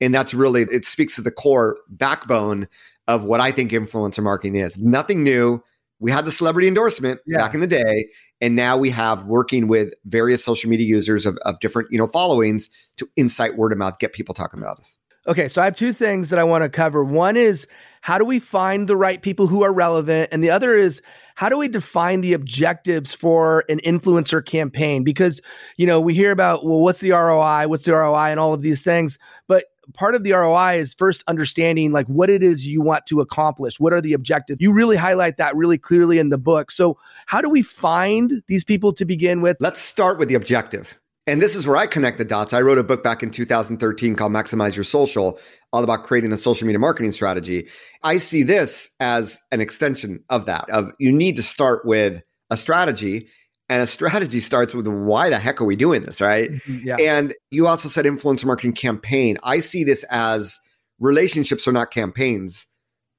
[0.00, 2.68] And that's really, it speaks to the core backbone
[3.06, 4.78] of what I think influencer marketing is.
[4.78, 5.62] Nothing new.
[5.98, 7.38] We had the celebrity endorsement yeah.
[7.38, 8.08] back in the day.
[8.40, 12.06] And now we have working with various social media users of, of different, you know,
[12.06, 14.96] followings to incite word of mouth, get people talking about us.
[15.26, 17.02] Okay, so I have two things that I want to cover.
[17.02, 17.66] One is
[18.00, 20.28] how do we find the right people who are relevant?
[20.30, 21.02] And the other is
[21.38, 25.04] how do we define the objectives for an influencer campaign?
[25.04, 25.40] Because,
[25.76, 27.68] you know, we hear about, well, what's the ROI?
[27.68, 29.20] What's the ROI and all of these things.
[29.46, 33.20] But part of the ROI is first understanding like what it is you want to
[33.20, 33.78] accomplish.
[33.78, 34.60] What are the objectives?
[34.60, 36.72] You really highlight that really clearly in the book.
[36.72, 39.58] So, how do we find these people to begin with?
[39.60, 40.98] Let's start with the objective.
[41.28, 42.54] And this is where I connect the dots.
[42.54, 45.38] I wrote a book back in 2013 called Maximize Your Social,
[45.74, 47.68] all about creating a social media marketing strategy.
[48.02, 50.70] I see this as an extension of that.
[50.70, 53.28] Of you need to start with a strategy
[53.68, 56.50] and a strategy starts with why the heck are we doing this, right?
[56.50, 56.96] Mm-hmm, yeah.
[56.98, 59.36] And you also said influencer marketing campaign.
[59.42, 60.58] I see this as
[60.98, 62.66] relationships are not campaigns.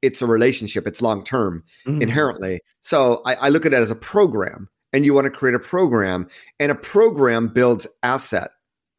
[0.01, 0.87] It's a relationship.
[0.87, 2.01] It's long term mm-hmm.
[2.01, 2.61] inherently.
[2.81, 5.60] So I, I look at it as a program and you want to create a
[5.60, 6.28] program,
[6.60, 8.52] and a program builds asset.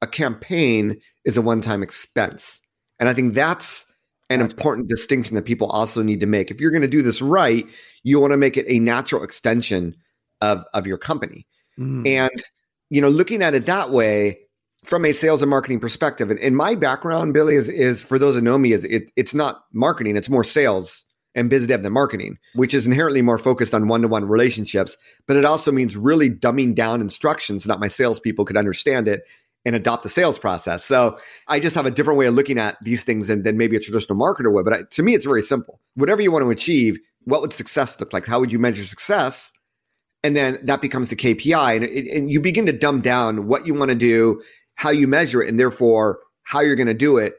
[0.03, 2.63] A campaign is a one time expense.
[2.99, 3.87] And I think that's
[4.29, 6.51] an important distinction that people also need to make.
[6.51, 7.67] If you're going to do this right,
[8.05, 9.97] you want to make it a natural extension
[10.41, 11.47] of, of your company.
[11.79, 12.07] Mm.
[12.07, 12.45] And,
[12.91, 14.39] you know, looking at it that way
[14.85, 18.37] from a sales and marketing perspective, and, and my background, Billy, is, is for those
[18.37, 21.93] that know me, is it, it's not marketing, it's more sales and biz dev than
[21.93, 24.97] marketing, which is inherently more focused on one to one relationships.
[25.27, 29.23] But it also means really dumbing down instructions so that my salespeople could understand it
[29.65, 30.85] and adopt the sales process.
[30.85, 33.77] So I just have a different way of looking at these things than, than maybe
[33.77, 34.65] a traditional marketer would.
[34.65, 35.81] But I, to me, it's very simple.
[35.95, 38.27] Whatever you want to achieve, what would success look like?
[38.27, 39.53] How would you measure success?
[40.25, 41.77] And then that becomes the KPI.
[41.77, 44.43] And, it, and you begin to dumb down what you want to do,
[44.77, 47.35] how you measure it, and therefore how you're going to do it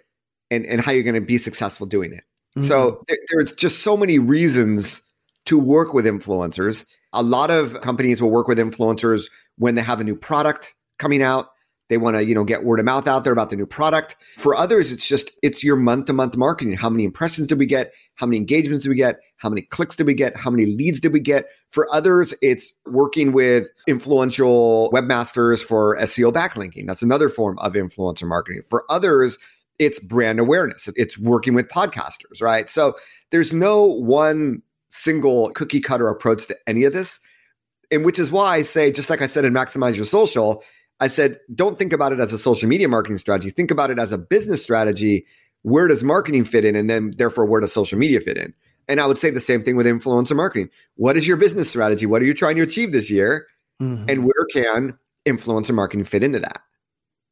[0.51, 2.23] and, and how you're going to be successful doing it.
[2.57, 2.67] Mm-hmm.
[2.67, 5.01] So there, there's just so many reasons
[5.45, 6.85] to work with influencers.
[7.13, 11.21] A lot of companies will work with influencers when they have a new product coming
[11.21, 11.49] out.
[11.89, 14.15] They want to, you know, get word of mouth out there about the new product.
[14.37, 16.77] For others, it's just it's your month to month marketing.
[16.77, 17.91] How many impressions did we get?
[18.15, 19.19] How many engagements did we get?
[19.35, 20.37] How many clicks did we get?
[20.37, 21.47] How many leads did we get?
[21.69, 26.87] For others, it's working with influential webmasters for SEO backlinking.
[26.87, 28.61] That's another form of influencer marketing.
[28.69, 29.37] For others,
[29.81, 30.87] it's brand awareness.
[30.95, 32.69] It's working with podcasters, right?
[32.69, 32.95] So
[33.31, 37.19] there's no one single cookie cutter approach to any of this.
[37.89, 40.63] And which is why I say, just like I said in Maximize Your Social,
[40.99, 43.49] I said, don't think about it as a social media marketing strategy.
[43.49, 45.25] Think about it as a business strategy.
[45.63, 46.75] Where does marketing fit in?
[46.75, 48.53] And then, therefore, where does social media fit in?
[48.87, 50.69] And I would say the same thing with influencer marketing.
[50.95, 52.05] What is your business strategy?
[52.05, 53.47] What are you trying to achieve this year?
[53.81, 54.05] Mm-hmm.
[54.09, 56.61] And where can influencer marketing fit into that?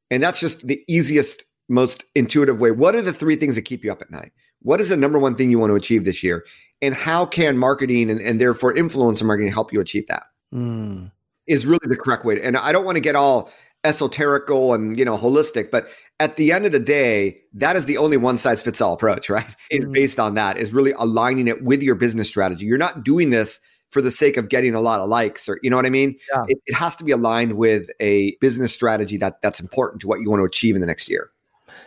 [0.09, 2.71] And that's just the easiest, most intuitive way.
[2.71, 4.31] What are the three things that keep you up at night?
[4.61, 6.45] What is the number one thing you want to achieve this year?
[6.81, 10.23] And how can marketing and, and therefore influencer marketing help you achieve that?
[10.53, 11.11] Mm.
[11.47, 12.35] Is really the correct way.
[12.35, 13.49] To, and I don't want to get all
[13.85, 15.87] esoterical and you know holistic but
[16.19, 19.29] at the end of the day that is the only one size fits all approach
[19.29, 19.93] right is mm.
[19.93, 23.61] based on that is really aligning it with your business strategy you're not doing this
[23.89, 26.13] for the sake of getting a lot of likes or you know what i mean
[26.33, 26.43] yeah.
[26.49, 30.19] it, it has to be aligned with a business strategy that that's important to what
[30.19, 31.29] you want to achieve in the next year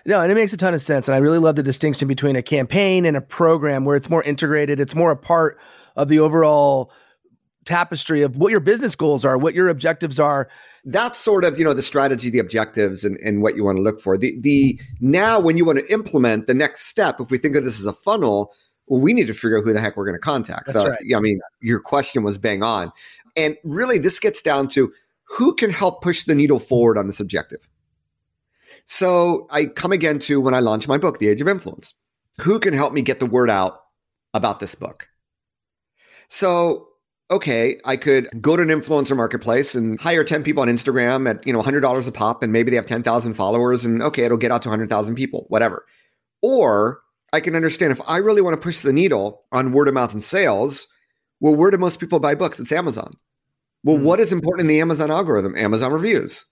[0.04, 1.08] no, and it makes a ton of sense.
[1.08, 4.22] And I really love the distinction between a campaign and a program where it's more
[4.22, 4.80] integrated.
[4.80, 5.58] It's more a part
[5.96, 6.90] of the overall
[7.64, 10.48] tapestry of what your business goals are, what your objectives are.
[10.84, 13.82] That's sort of, you know, the strategy, the objectives and, and what you want to
[13.82, 14.18] look for.
[14.18, 17.62] The the now when you want to implement the next step, if we think of
[17.62, 18.52] this as a funnel,
[18.88, 20.66] well, we need to figure out who the heck we're going to contact.
[20.66, 20.98] That's so right.
[21.02, 22.90] yeah, I mean, your question was bang on.
[23.36, 24.92] And really this gets down to
[25.24, 27.68] who can help push the needle forward on this objective.
[28.85, 31.95] So I come again to when I launch my book, The Age of Influence.
[32.40, 33.81] Who can help me get the word out
[34.35, 35.09] about this book?
[36.29, 36.88] So
[37.33, 41.45] okay, I could go to an influencer marketplace and hire 10 people on Instagram at,
[41.47, 44.53] you know, $100 a pop and maybe they have 10,000 followers and okay, it'll get
[44.53, 45.87] out to 100,000 people, whatever.
[46.42, 47.01] Or
[47.33, 50.12] I can understand if I really want to push the needle on word of mouth
[50.12, 50.87] and sales,
[51.40, 52.61] well, where do most people buy books?
[52.61, 53.12] It's Amazon.
[53.83, 54.05] Well, mm-hmm.
[54.05, 55.57] what is important in the Amazon algorithm?
[55.57, 56.45] Amazon reviews.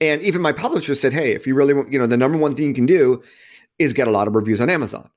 [0.00, 2.54] And even my publisher said, hey, if you really want, you know, the number one
[2.54, 3.22] thing you can do
[3.78, 5.10] is get a lot of reviews on Amazon.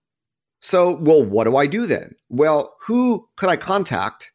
[0.61, 2.15] So, well, what do I do then?
[2.29, 4.31] Well, who could I contact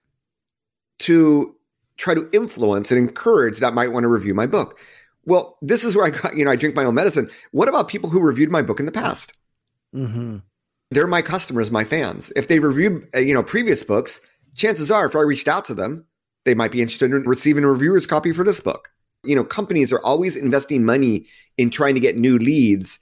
[1.01, 1.55] to
[1.97, 4.79] try to influence and encourage that might want to review my book?
[5.25, 7.31] Well, this is where I got, you know, I drink my own medicine.
[7.53, 9.39] What about people who reviewed my book in the past?
[9.95, 10.39] Mm-hmm.
[10.91, 12.33] They're my customers, my fans.
[12.35, 14.21] If they reviewed, uh, you know, previous books,
[14.55, 16.07] chances are if I reached out to them,
[16.45, 18.91] they might be interested in receiving a reviewer's copy for this book.
[19.25, 21.27] You know, companies are always investing money
[21.57, 23.01] in trying to get new leads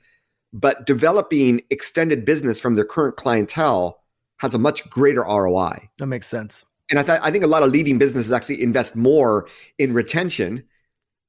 [0.56, 4.02] but developing extended business from their current clientele
[4.38, 5.90] has a much greater ROI.
[5.98, 6.64] That makes sense.
[6.90, 9.48] And I, th- I think a lot of leading businesses actually invest more
[9.78, 10.64] in retention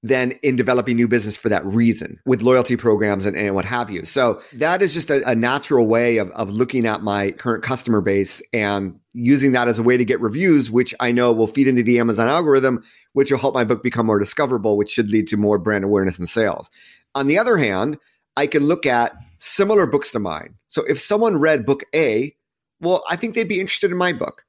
[0.03, 3.89] than in developing new business for that reason with loyalty programs and, and what have
[3.89, 4.05] you.
[4.05, 8.01] So that is just a, a natural way of, of looking at my current customer
[8.01, 11.67] base and using that as a way to get reviews, which I know will feed
[11.67, 12.83] into the Amazon algorithm,
[13.13, 16.19] which will help my book become more discoverable, which should lead to more brand awareness
[16.19, 16.69] and sales.
[17.15, 17.97] On the other hand,
[18.35, 20.53] I can look at similar books to mine.
[20.67, 22.35] So if someone read book A,
[22.79, 24.45] well, I think they'd be interested in my book.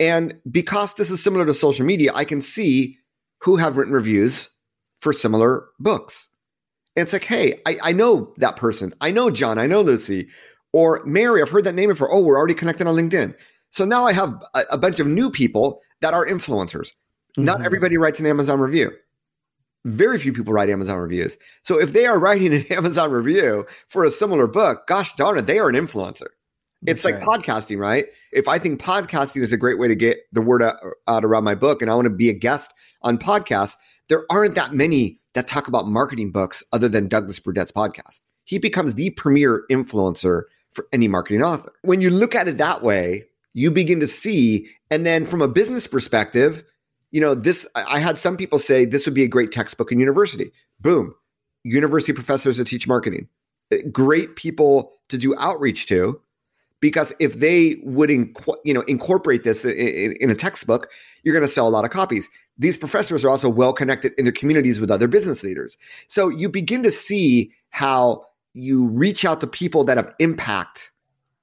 [0.00, 2.98] And because this is similar to social media, I can see
[3.42, 4.50] who have written reviews
[5.00, 6.30] for similar books.
[6.96, 8.94] And it's like, hey, I, I know that person.
[9.00, 9.58] I know John.
[9.58, 10.28] I know Lucy.
[10.72, 12.12] Or Mary, I've heard that name before.
[12.12, 13.34] Oh, we're already connected on LinkedIn.
[13.70, 16.92] So now I have a, a bunch of new people that are influencers.
[17.32, 17.44] Mm-hmm.
[17.44, 18.92] Not everybody writes an Amazon review
[19.84, 21.38] very few people write Amazon reviews.
[21.62, 25.46] So if they are writing an Amazon review for a similar book, gosh darn it,
[25.46, 26.28] they are an influencer.
[26.86, 27.24] It's like right.
[27.24, 28.06] podcasting, right?
[28.32, 31.44] If I think podcasting is a great way to get the word out, out around
[31.44, 33.76] my book and I want to be a guest on podcasts,
[34.08, 38.20] there aren't that many that talk about marketing books other than Douglas Burdett's podcast.
[38.44, 41.72] He becomes the premier influencer for any marketing author.
[41.82, 45.48] When you look at it that way, you begin to see, and then from a
[45.48, 46.64] business perspective,
[47.10, 50.00] you know, this, I had some people say this would be a great textbook in
[50.00, 50.52] university.
[50.80, 51.14] Boom.
[51.64, 53.28] University professors that teach marketing.
[53.72, 56.20] Uh, great people to do outreach to
[56.80, 60.90] because if they would inc- you know incorporate this in, in a textbook
[61.22, 64.24] you're going to sell a lot of copies these professors are also well connected in
[64.24, 69.40] their communities with other business leaders so you begin to see how you reach out
[69.40, 70.92] to people that have impact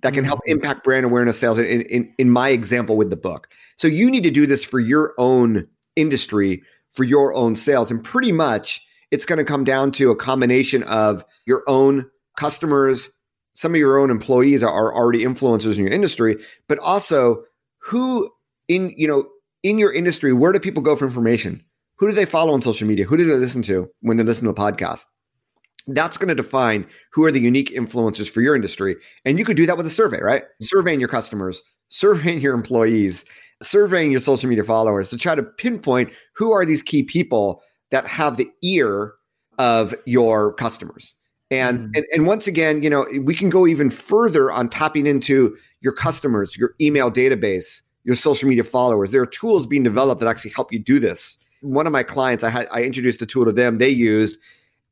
[0.02, 0.54] that can help mm-hmm.
[0.54, 3.50] impact brand awareness sales in, in, in my example with the book.
[3.76, 7.90] So you need to do this for your own industry, for your own sales.
[7.90, 13.10] And pretty much it's going to come down to a combination of your own customers,
[13.58, 16.36] some of your own employees are, already influencers in your industry,
[16.68, 17.44] but also
[17.80, 18.30] who
[18.68, 19.28] in, you know,
[19.64, 21.64] in your industry, where do people go for information?
[21.98, 23.06] Who do they follow on social media?
[23.06, 25.06] Who do they listen to when they listen to a podcast?
[25.88, 28.98] that's going to define who are the unique influencers for your industry.
[29.24, 30.44] And you could do that with a survey, right?
[30.62, 33.24] Surveying your customers, surveying your employees,
[33.62, 38.06] surveying your social media followers to try to pinpoint who are these key people that
[38.06, 39.14] have the ear
[39.60, 41.16] of your customers.
[41.50, 41.98] And, mm.
[41.98, 45.94] and and once again, you know, we can go even further on tapping into your
[45.94, 49.12] customers, your email database, your social media followers.
[49.12, 52.44] There are tools being developed that actually help you do this One of my clients,
[52.44, 54.38] I had I introduced a tool to them they used,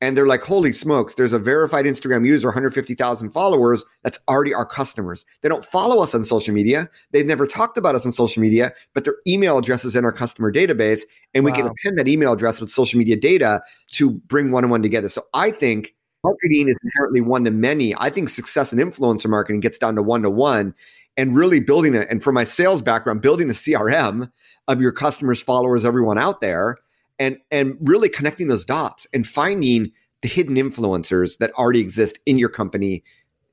[0.02, 4.66] and they're like, holy smokes, there's a verified Instagram user, 150,000 followers, that's already our
[4.66, 5.26] customers.
[5.42, 6.90] They don't follow us on social media.
[7.12, 10.12] They've never talked about us on social media, but their email address is in our
[10.12, 11.02] customer database.
[11.34, 14.70] And we can append that email address with social media data to bring one on
[14.70, 15.10] one together.
[15.10, 15.96] So I think
[16.26, 17.96] marketing is inherently one to many.
[17.98, 20.74] I think success in influencer marketing gets down to one to one
[21.18, 22.08] and really building it.
[22.10, 24.30] And for my sales background, building the CRM
[24.68, 26.78] of your customers, followers, everyone out there
[27.20, 32.38] and and really connecting those dots and finding the hidden influencers that already exist in
[32.38, 33.04] your company,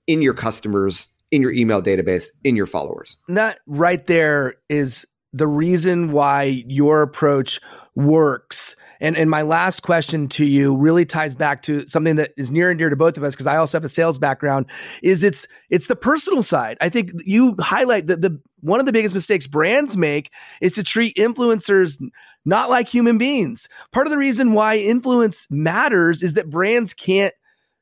[0.06, 3.16] in your customers, in your email database, in your followers.
[3.28, 7.60] And that right there is the reason why your approach
[7.94, 8.76] works.
[9.02, 12.70] And and my last question to you really ties back to something that is near
[12.70, 14.66] and dear to both of us because I also have a sales background.
[15.02, 16.78] Is it's it's the personal side.
[16.80, 20.30] I think you highlight that the one of the biggest mistakes brands make
[20.60, 22.00] is to treat influencers
[22.44, 23.68] not like human beings.
[23.92, 27.34] Part of the reason why influence matters is that brands can't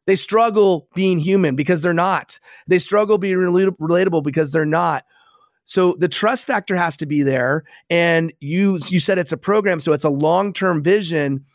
[0.06, 2.40] they struggle being human because they're not.
[2.66, 5.04] They struggle being relatable because they're not.
[5.70, 7.62] So the trust factor has to be there.
[7.88, 11.46] And you you said it's a program, so it's a long term vision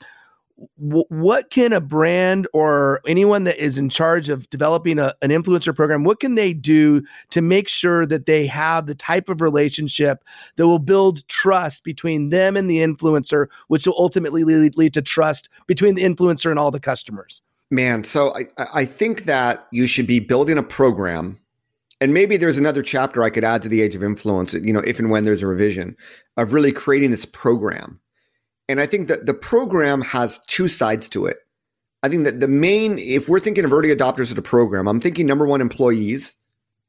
[0.77, 5.75] what can a brand or anyone that is in charge of developing a, an influencer
[5.75, 10.23] program what can they do to make sure that they have the type of relationship
[10.55, 15.01] that will build trust between them and the influencer which will ultimately lead, lead to
[15.01, 19.87] trust between the influencer and all the customers man so I, I think that you
[19.87, 21.37] should be building a program
[22.01, 24.81] and maybe there's another chapter i could add to the age of influence you know
[24.81, 25.95] if and when there's a revision
[26.37, 27.99] of really creating this program
[28.67, 31.37] and I think that the program has two sides to it.
[32.03, 34.99] I think that the main, if we're thinking of early adopters of the program, I'm
[34.99, 36.35] thinking number one, employees,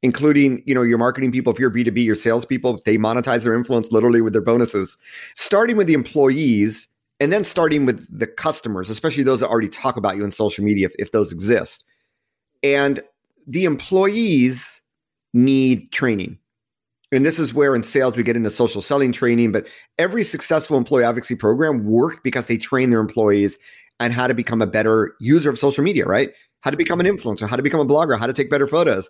[0.03, 3.93] including, you know, your marketing people, if you're B2B, your salespeople, they monetize their influence
[3.93, 4.97] literally with their bonuses.
[5.35, 6.89] Starting with the employees
[7.19, 10.65] and then starting with the customers, especially those that already talk about you in social
[10.65, 11.85] media, if, if those exist.
[12.63, 13.01] And
[13.47, 14.83] the employees
[15.33, 16.39] need training
[17.13, 19.67] and this is where in sales we get into social selling training, but
[19.99, 23.59] every successful employee advocacy program worked because they train their employees
[24.01, 26.31] on how to become a better user of social media, right?
[26.61, 29.09] How to become an influencer, how to become a blogger, how to take better photos.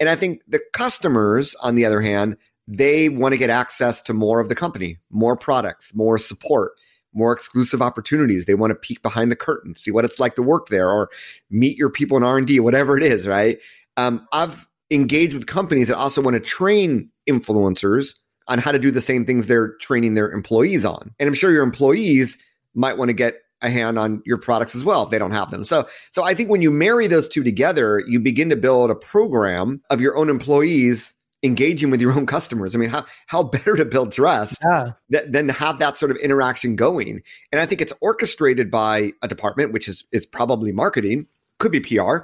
[0.00, 2.36] And I think the customers, on the other hand,
[2.66, 6.72] they want to get access to more of the company, more products, more support,
[7.14, 8.44] more exclusive opportunities.
[8.44, 11.08] They want to peek behind the curtain, see what it's like to work there, or
[11.50, 13.26] meet your people in R and D, whatever it is.
[13.26, 13.58] Right?
[13.96, 18.14] Um, I've engaged with companies that also want to train influencers
[18.46, 21.14] on how to do the same things they're training their employees on.
[21.18, 22.38] And I'm sure your employees
[22.74, 25.50] might want to get a hand on your products as well if they don't have
[25.50, 25.64] them.
[25.64, 28.94] So so I think when you marry those two together, you begin to build a
[28.94, 32.74] program of your own employees engaging with your own customers.
[32.74, 34.92] I mean, how how better to build trust yeah.
[35.08, 37.22] than to have that sort of interaction going?
[37.52, 41.26] And I think it's orchestrated by a department, which is is probably marketing,
[41.58, 42.18] could be PR,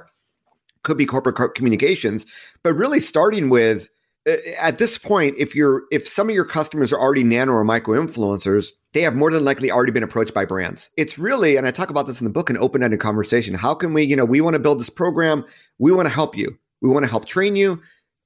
[0.85, 2.25] could be corporate communications,
[2.63, 3.89] but really starting with
[4.27, 7.63] uh, at this point, if you're if some of your customers are already nano or
[7.63, 10.89] micro influencers, they have more than likely already been approached by brands.
[10.97, 13.53] It's really, and I talk about this in the book, an open-ended conversation.
[13.53, 15.43] How can we, you know, we want to build this program,
[15.79, 17.81] we want to help you, we want to help train you.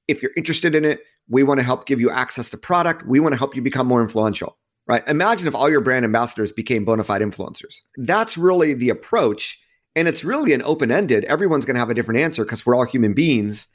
[0.06, 3.06] If you're interested in it, we want to help give you access to product.
[3.06, 4.56] We want to help you become more influential.
[4.86, 5.06] Right?
[5.06, 7.82] Imagine if all your brand ambassadors became bona fide influencers.
[7.96, 9.60] That's really the approach.
[10.00, 11.24] And it's really an open ended.
[11.24, 13.68] Everyone's going to have a different answer because we're all human beings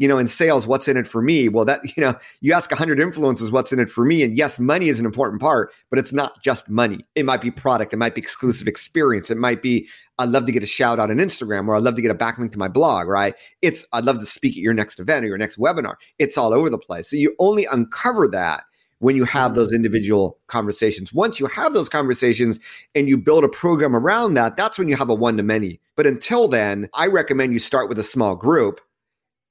[0.00, 1.50] you know, in sales, what's in it for me?
[1.50, 4.22] Well, that, you know, you ask 100 influencers what's in it for me.
[4.22, 7.04] And yes, money is an important part, but it's not just money.
[7.14, 9.86] It might be product, it might be exclusive experience, it might be,
[10.18, 12.14] I'd love to get a shout out on Instagram or I'd love to get a
[12.14, 13.34] backlink to my blog, right?
[13.60, 15.96] It's, I'd love to speak at your next event or your next webinar.
[16.18, 17.10] It's all over the place.
[17.10, 18.64] So you only uncover that
[19.00, 19.58] when you have mm-hmm.
[19.58, 21.12] those individual conversations.
[21.12, 22.60] Once you have those conversations
[22.94, 25.80] and you build a program around that, that's when you have a one to many.
[25.96, 28.80] But until then, I recommend you start with a small group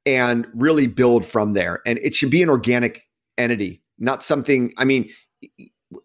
[0.06, 1.82] and really build from there.
[1.86, 5.10] And it should be an organic entity, not something, I mean,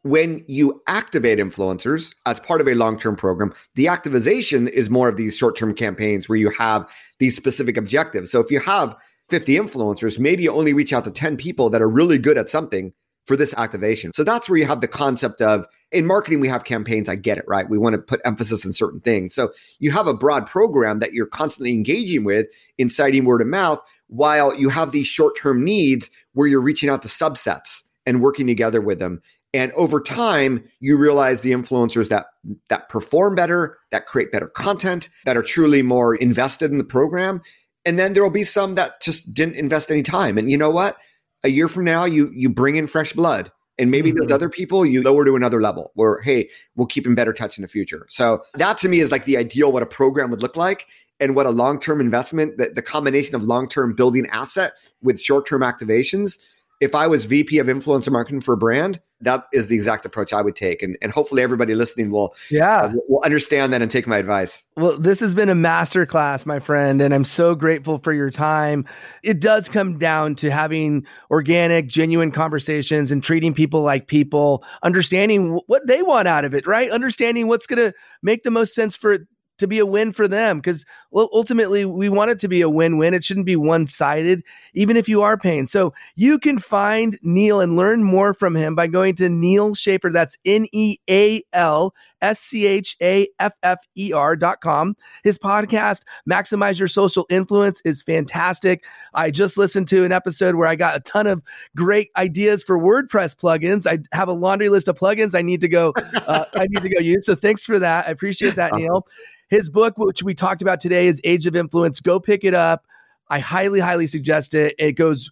[0.02, 5.08] when you activate influencers as part of a long term program, the activation is more
[5.08, 8.30] of these short term campaigns where you have these specific objectives.
[8.30, 8.96] So if you have
[9.28, 12.48] 50 influencers, maybe you only reach out to 10 people that are really good at
[12.48, 12.92] something
[13.24, 14.12] for this activation.
[14.12, 17.08] So that's where you have the concept of in marketing, we have campaigns.
[17.08, 17.68] I get it, right?
[17.68, 19.34] We want to put emphasis on certain things.
[19.34, 22.46] So you have a broad program that you're constantly engaging with,
[22.78, 27.02] inciting word of mouth, while you have these short term needs where you're reaching out
[27.02, 29.22] to subsets and working together with them.
[29.54, 32.26] And over time, you realize the influencers that
[32.68, 37.40] that perform better, that create better content, that are truly more invested in the program.
[37.86, 40.38] And then there will be some that just didn't invest any time.
[40.38, 40.96] And you know what?
[41.44, 43.52] A year from now, you you bring in fresh blood.
[43.76, 44.18] And maybe mm-hmm.
[44.18, 47.58] those other people you lower to another level where, hey, we'll keep in better touch
[47.58, 48.06] in the future.
[48.08, 50.86] So that to me is like the ideal what a program would look like
[51.18, 56.38] and what a long-term investment, the, the combination of long-term building asset with short-term activations
[56.80, 60.32] if I was VP of influencer marketing for a brand, that is the exact approach
[60.32, 60.82] I would take.
[60.82, 62.82] And, and hopefully everybody listening will, yeah.
[62.82, 64.62] Uh, will understand that and take my advice.
[64.76, 68.86] Well, this has been a masterclass, my friend, and I'm so grateful for your time.
[69.22, 75.60] It does come down to having organic, genuine conversations and treating people like people, understanding
[75.66, 76.90] what they want out of it, right?
[76.90, 79.22] Understanding what's going to make the most sense for it
[79.58, 80.84] to be a win for them because
[81.14, 83.14] well, ultimately we want it to be a win-win.
[83.14, 84.42] It shouldn't be one-sided,
[84.74, 85.68] even if you are paying.
[85.68, 90.10] So you can find Neal and learn more from him by going to Neal Schaffer.
[90.10, 91.94] That's N-E-A-L
[92.24, 94.96] S-C-H-A-F-F-E-R dot com.
[95.22, 98.82] His podcast, Maximize Your Social Influence, is fantastic.
[99.12, 101.42] I just listened to an episode where I got a ton of
[101.76, 103.86] great ideas for WordPress plugins.
[103.86, 105.92] I have a laundry list of plugins I need to go,
[106.26, 107.26] uh, I need to go use.
[107.26, 108.08] So thanks for that.
[108.08, 109.06] I appreciate that, Neal.
[109.50, 112.00] His book, which we talked about today, is Age of Influence.
[112.00, 112.86] Go pick it up.
[113.28, 114.74] I highly, highly suggest it.
[114.78, 115.30] It goes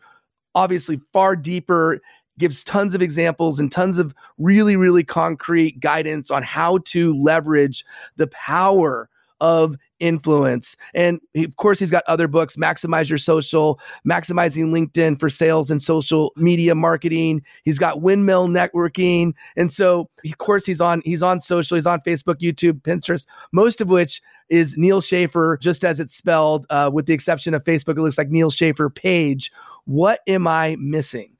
[0.55, 2.01] obviously far deeper,
[2.39, 7.85] gives tons of examples and tons of really, really concrete guidance on how to leverage
[8.17, 9.09] the power
[9.41, 10.77] of influence.
[10.95, 15.81] And of course, he's got other books Maximize Your Social, Maximizing LinkedIn for Sales and
[15.81, 17.43] Social Media Marketing.
[17.63, 19.33] He's got Windmill Networking.
[19.57, 23.81] And so, of course, he's on he's on social, he's on Facebook, YouTube, Pinterest, most
[23.81, 27.97] of which is Neal Schaffer, just as it's spelled, uh, with the exception of Facebook,
[27.97, 29.51] it looks like Neal Schaffer page.
[29.87, 31.37] What am I missing?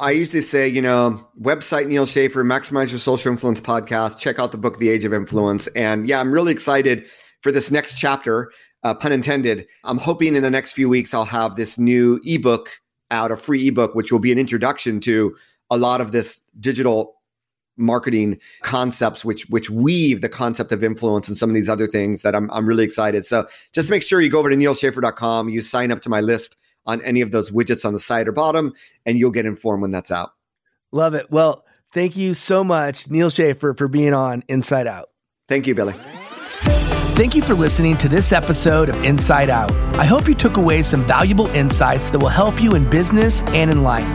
[0.00, 4.18] I usually say, you know, website Neal Schaffer, maximize your social influence podcast.
[4.18, 5.66] Check out the book, The Age of Influence.
[5.68, 7.08] And yeah, I'm really excited
[7.40, 8.50] for this next chapter,
[8.82, 9.66] uh, pun intended.
[9.84, 12.80] I'm hoping in the next few weeks I'll have this new ebook
[13.10, 15.36] out, a free ebook, which will be an introduction to
[15.70, 17.14] a lot of this digital
[17.80, 22.22] marketing concepts which which weave the concept of influence and some of these other things
[22.22, 23.24] that I'm I'm really excited.
[23.24, 26.56] So just make sure you go over to nealschaffer.com, you sign up to my list
[26.86, 28.72] on any of those widgets on the side or bottom,
[29.06, 30.30] and you'll get informed when that's out.
[30.90, 31.30] Love it.
[31.30, 35.10] Well, thank you so much, Neal Schaffer, for being on Insight Out.
[35.48, 35.94] Thank you, Billy.
[37.18, 39.72] Thank you for listening to this episode of Insight Out.
[39.96, 43.72] I hope you took away some valuable insights that will help you in business and
[43.72, 44.06] in life.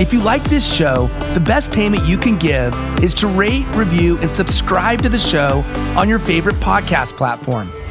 [0.00, 2.72] If you like this show, the best payment you can give
[3.04, 5.62] is to rate, review, and subscribe to the show
[5.98, 7.70] on your favorite podcast platform.